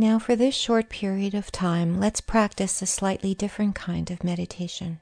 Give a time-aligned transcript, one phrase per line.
[0.00, 5.00] Now, for this short period of time, let's practice a slightly different kind of meditation.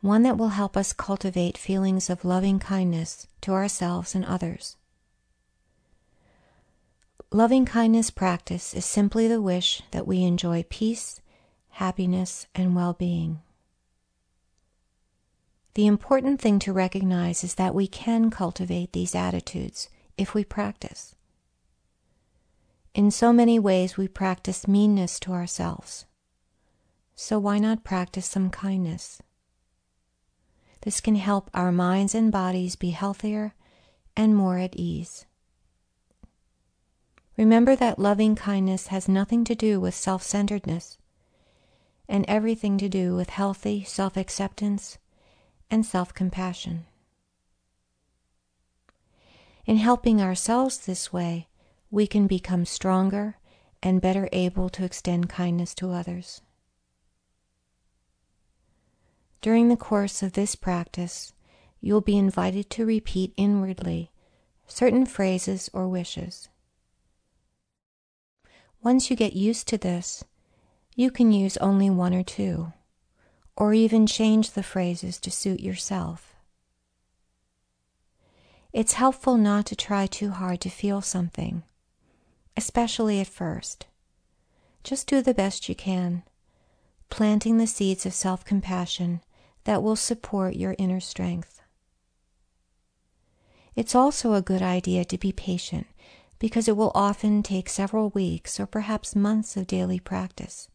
[0.00, 4.78] One that will help us cultivate feelings of loving kindness to ourselves and others.
[7.30, 11.20] Loving kindness practice is simply the wish that we enjoy peace,
[11.72, 13.42] happiness, and well being.
[15.74, 21.14] The important thing to recognize is that we can cultivate these attitudes if we practice.
[22.94, 26.06] In so many ways, we practice meanness to ourselves.
[27.14, 29.20] So why not practice some kindness?
[30.82, 33.54] This can help our minds and bodies be healthier
[34.16, 35.26] and more at ease.
[37.36, 40.98] Remember that loving kindness has nothing to do with self centeredness
[42.08, 44.98] and everything to do with healthy self acceptance
[45.70, 46.86] and self compassion.
[49.64, 51.49] In helping ourselves this way,
[51.90, 53.36] we can become stronger
[53.82, 56.40] and better able to extend kindness to others.
[59.40, 61.32] During the course of this practice,
[61.80, 64.10] you'll be invited to repeat inwardly
[64.66, 66.48] certain phrases or wishes.
[68.82, 70.22] Once you get used to this,
[70.94, 72.72] you can use only one or two,
[73.56, 76.34] or even change the phrases to suit yourself.
[78.72, 81.64] It's helpful not to try too hard to feel something
[82.60, 83.86] especially at first.
[84.84, 86.24] Just do the best you can,
[87.08, 89.22] planting the seeds of self compassion
[89.64, 91.62] that will support your inner strength.
[93.74, 95.86] It's also a good idea to be patient
[96.38, 100.68] because it will often take several weeks or perhaps months of daily practice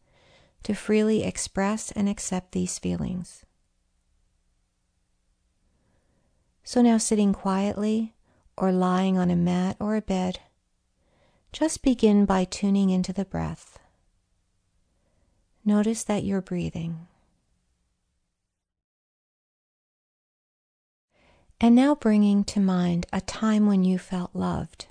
[0.64, 3.44] to freely express and accept these feelings.
[6.64, 8.16] So now, sitting quietly
[8.56, 10.40] or lying on a mat or a bed,
[11.52, 13.78] just begin by tuning into the breath.
[15.64, 17.08] Notice that you're breathing.
[21.60, 24.86] And now bringing to mind a time when you felt loved.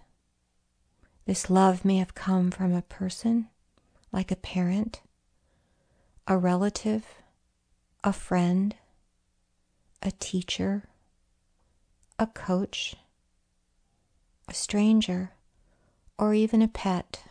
[1.25, 3.49] This love may have come from a person,
[4.11, 5.01] like a parent,
[6.27, 7.05] a relative,
[8.03, 8.75] a friend,
[10.01, 10.83] a teacher,
[12.17, 12.95] a coach,
[14.47, 15.34] a stranger,
[16.17, 17.23] or even a pet.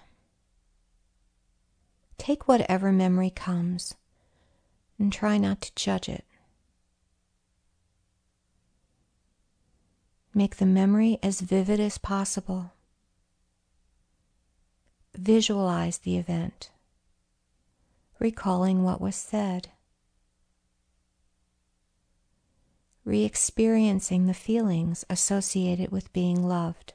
[2.19, 3.95] Take whatever memory comes
[4.99, 6.25] and try not to judge it.
[10.35, 12.73] Make the memory as vivid as possible.
[15.17, 16.71] Visualize the event,
[18.19, 19.69] recalling what was said,
[23.05, 26.95] re experiencing the feelings associated with being loved.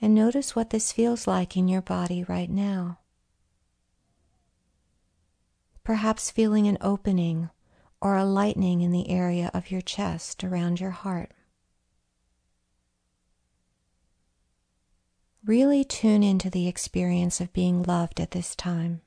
[0.00, 2.98] And notice what this feels like in your body right now.
[5.84, 7.48] Perhaps feeling an opening
[8.00, 11.30] or a lightening in the area of your chest around your heart.
[15.44, 19.00] Really tune into the experience of being loved at this time,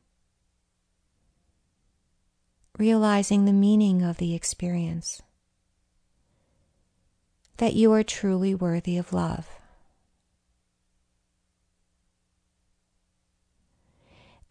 [2.78, 5.22] realizing the meaning of the experience,
[7.58, 9.59] that you are truly worthy of love.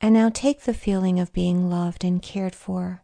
[0.00, 3.02] And now take the feeling of being loved and cared for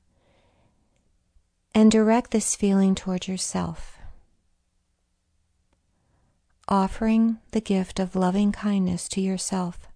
[1.75, 3.99] and direct this feeling toward yourself,
[6.69, 9.89] offering the gift of loving kindness to yourself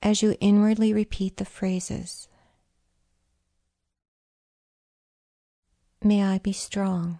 [0.00, 2.28] as you inwardly repeat the phrases
[6.02, 7.18] May I be strong.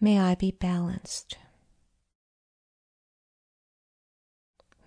[0.00, 1.36] May I be balanced.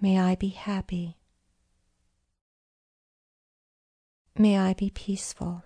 [0.01, 1.17] May I be happy..
[4.37, 5.63] May I be peaceful.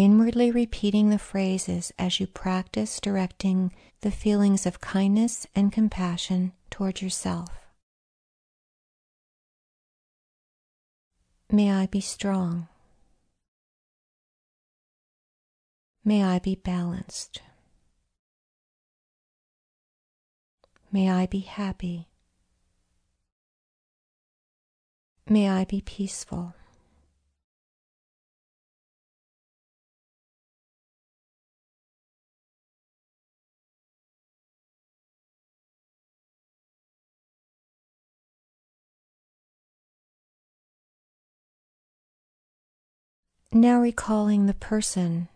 [0.00, 3.70] Inwardly repeating the phrases as you practice directing
[4.00, 7.50] the feelings of kindness and compassion toward yourself.
[11.52, 12.68] May I be strong.
[16.02, 17.42] May I be balanced.
[20.90, 22.08] May I be happy.
[25.28, 26.54] May I be peaceful.
[43.52, 45.26] Now recalling the person,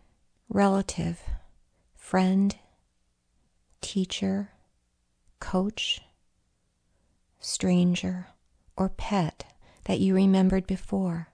[0.47, 1.21] relative,
[1.97, 2.55] friend,
[3.81, 4.51] teacher,
[5.41, 5.99] coach,
[7.41, 8.27] stranger,
[8.77, 9.53] or pet
[9.83, 11.27] that you remembered before,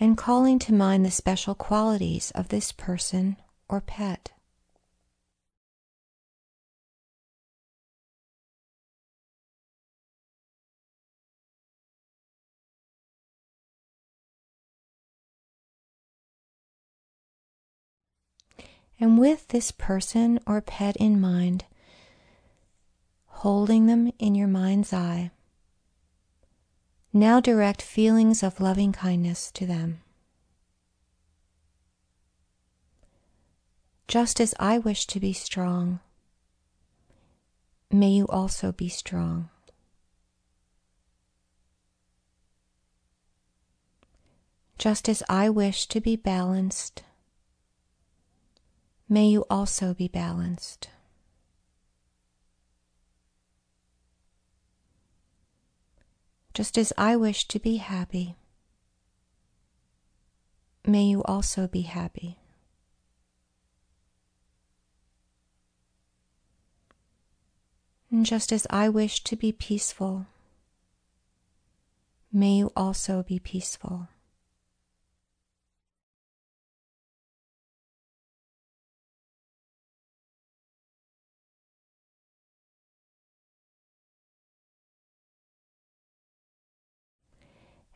[0.00, 3.36] and calling to mind the special qualities of this person
[3.68, 4.32] or pet.
[19.00, 21.64] And with this person or pet in mind,
[23.26, 25.30] holding them in your mind's eye,
[27.12, 30.00] now direct feelings of loving kindness to them.
[34.08, 36.00] Just as I wish to be strong,
[37.90, 39.50] may you also be strong.
[44.78, 47.02] Just as I wish to be balanced,
[49.08, 50.90] may you also be balanced.
[56.52, 58.34] Just as I wish to be happy,
[60.84, 62.36] may you also be happy.
[68.10, 70.26] And just as I wish to be peaceful,
[72.32, 74.08] may you also be peaceful.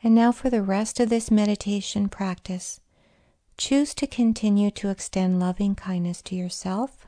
[0.02, 2.80] And now, for the rest of this meditation practice,
[3.56, 7.06] choose to continue to extend loving kindness to yourself,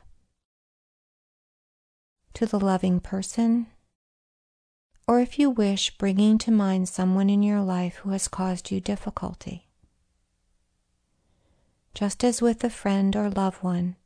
[2.35, 3.67] to the loving person,
[5.07, 8.79] or if you wish, bringing to mind someone in your life who has caused you
[8.79, 9.67] difficulty.
[11.93, 13.97] Just as with a friend or loved one,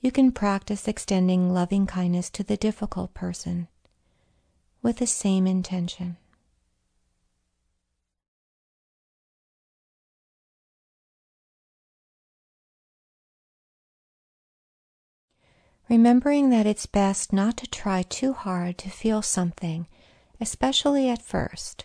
[0.00, 3.66] you can practice extending loving kindness to the difficult person
[4.80, 6.16] with the same intention.
[15.88, 19.86] Remembering that it's best not to try too hard to feel something,
[20.40, 21.84] especially at first.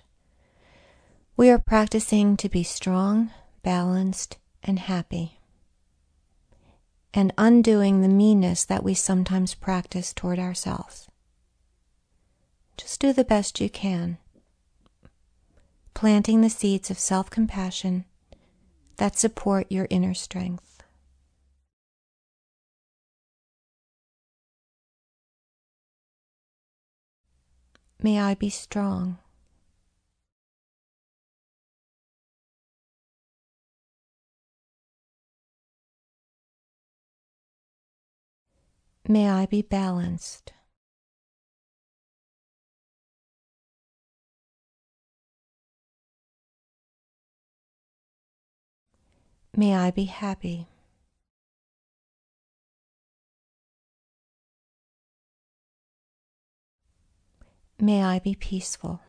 [1.38, 3.32] We are practicing to be strong,
[3.64, 5.40] balanced, and happy,
[7.14, 11.08] and undoing the meanness that we sometimes practice toward ourselves.
[12.78, 14.18] Just do the best you can,
[15.94, 18.06] planting the seeds of self compassion
[18.98, 20.71] that support your inner strength.
[28.04, 29.20] May I be strong.
[39.08, 40.54] May I be balanced.
[49.56, 50.71] May I be happy.
[57.84, 59.00] May I be peaceful.